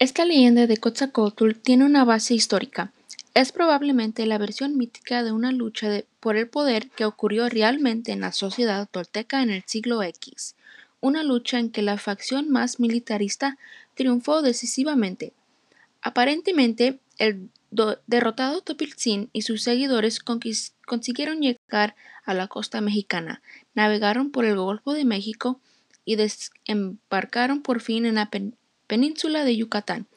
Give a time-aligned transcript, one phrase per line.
[0.00, 2.90] Esta leyenda de Quetzalcóatl tiene una base histórica.
[3.34, 5.90] Es probablemente la versión mítica de una lucha
[6.20, 10.56] por el poder que ocurrió realmente en la sociedad tolteca en el siglo X,
[11.02, 13.58] una lucha en que la facción más militarista
[13.94, 15.34] triunfó decisivamente.
[16.00, 20.18] Aparentemente, el do- derrotado Topiltzin y sus seguidores
[20.86, 21.94] consiguieron llegar
[22.24, 23.42] a la costa mexicana,
[23.74, 25.60] navegaron por el Golfo de México
[26.06, 28.30] y desembarcaron por fin en la
[28.90, 30.08] península de Yucatán,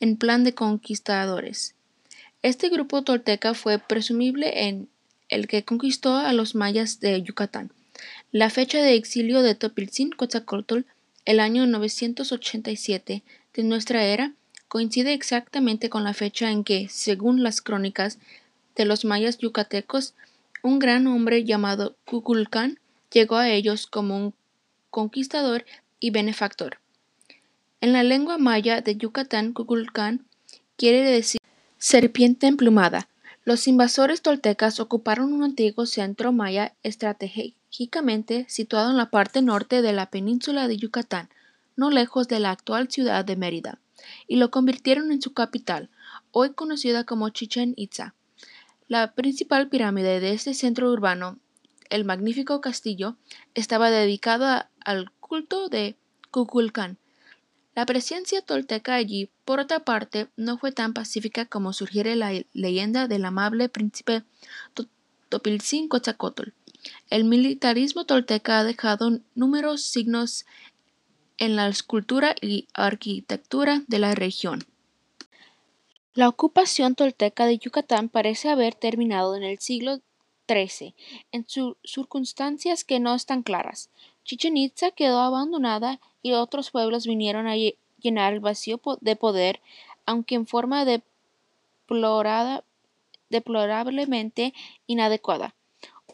[0.00, 1.76] en plan de conquistadores.
[2.42, 4.88] Este grupo tolteca fue presumible en
[5.28, 7.70] el que conquistó a los mayas de Yucatán.
[8.32, 10.80] La fecha de exilio de Topiltzin Quetzalcóatl,
[11.26, 13.22] el año 987
[13.54, 14.32] de nuestra era,
[14.66, 18.18] coincide exactamente con la fecha en que, según las crónicas
[18.74, 20.14] de los mayas yucatecos,
[20.64, 22.80] un gran hombre llamado Kukulcán
[23.12, 24.34] llegó a ellos como un
[24.90, 25.64] conquistador
[26.00, 26.78] y benefactor.
[27.80, 30.26] En la lengua maya de Yucatán, Kukulcán
[30.76, 31.40] quiere decir
[31.78, 33.08] serpiente emplumada.
[33.44, 39.92] Los invasores toltecas ocuparon un antiguo centro maya estratégicamente situado en la parte norte de
[39.92, 41.28] la península de Yucatán,
[41.76, 43.78] no lejos de la actual ciudad de Mérida,
[44.26, 45.88] y lo convirtieron en su capital,
[46.32, 48.16] hoy conocida como Chichen Itza.
[48.88, 51.38] La principal pirámide de este centro urbano,
[51.90, 53.16] el magnífico castillo,
[53.54, 55.96] estaba dedicado al culto de
[56.32, 56.98] Kukulcán.
[57.78, 63.06] La presencia tolteca allí, por otra parte, no fue tan pacífica como sugiere la leyenda
[63.06, 64.24] del amable príncipe
[64.74, 64.88] To-
[65.28, 66.48] Topiltzin Quetzalcóatl.
[67.08, 70.44] El militarismo tolteca ha dejado numerosos signos
[71.36, 74.66] en la escultura y arquitectura de la región.
[76.14, 80.00] La ocupación tolteca de Yucatán parece haber terminado en el siglo
[80.48, 80.96] XIII,
[81.30, 81.46] en
[81.84, 83.88] circunstancias que no están claras.
[84.24, 89.60] Chichen Itza quedó abandonada y otros pueblos vinieron a lle- llenar el vacío de poder,
[90.06, 92.64] aunque en forma deplorada-
[93.30, 94.54] deplorablemente
[94.86, 95.54] inadecuada.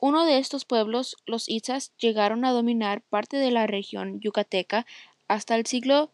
[0.00, 4.87] Uno de estos pueblos, los Itzas, llegaron a dominar parte de la región yucateca
[5.28, 6.10] hasta el siglo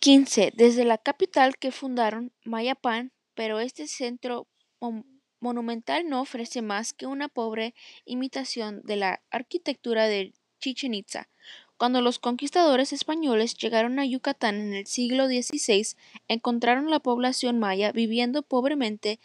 [0.00, 4.46] XV, desde la capital que fundaron, Mayapán, pero este centro
[4.80, 5.04] mon-
[5.40, 7.74] monumental no ofrece más que una pobre
[8.06, 11.28] imitación de la arquitectura de Chichen Itza.
[11.76, 15.96] Cuando los conquistadores españoles llegaron a Yucatán en el siglo XVI,
[16.28, 19.18] encontraron la población maya viviendo pobremente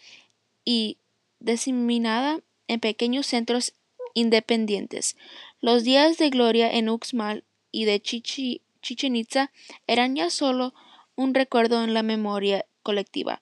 [0.64, 0.98] y
[1.40, 3.74] diseminada en pequeños centros
[4.14, 5.18] independientes.
[5.60, 9.52] Los días de gloria en Uxmal y de Chichi- Chichen Itza
[9.86, 10.74] eran ya solo
[11.16, 13.42] un recuerdo en la memoria colectiva.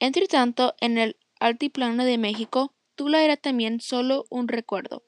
[0.00, 5.02] Entretanto, en el altiplano de México, Tula era también solo un recuerdo.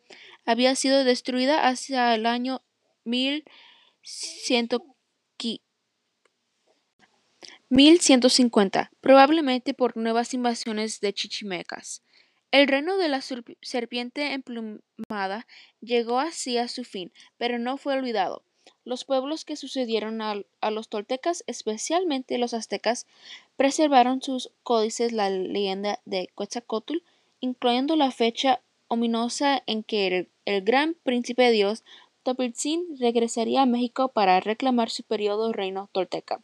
[0.47, 2.63] Había sido destruida hacia el año
[3.05, 4.83] 1100
[5.39, 5.61] qui-
[7.69, 12.03] 1150, probablemente por nuevas invasiones de chichimecas.
[12.51, 15.47] El reino de la serp- serpiente emplumada
[15.83, 18.43] llegó así a su fin, pero no fue olvidado.
[18.85, 20.37] Los pueblos que sucedieron a,
[20.71, 23.07] los toltecas, especialmente los aztecas,
[23.57, 26.97] preservaron sus códices la leyenda de Quetzalcóatl,
[27.43, 31.85] incluyendo la fecha ominosa en que el, gran príncipe dios
[32.23, 36.41] Topiltzin regresaría a México para reclamar su periodo reino tolteca.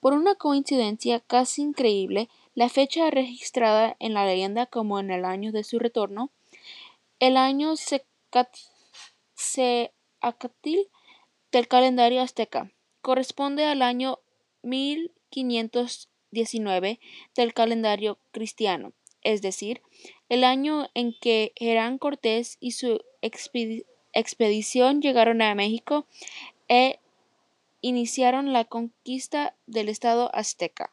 [0.00, 5.52] Por una coincidencia casi increíble, la fecha registrada en la leyenda como en el año
[5.52, 6.30] de su retorno,
[7.20, 8.58] el año Secat-
[9.34, 10.88] Seacatil
[11.52, 14.18] del calendario azteca, corresponde al año
[14.62, 16.98] 1519
[17.36, 19.80] del calendario cristiano, es decir,
[20.34, 26.06] el año en que Hernán Cortés y su expedi- expedición llegaron a México
[26.68, 26.98] e
[27.80, 30.92] iniciaron la conquista del estado azteca.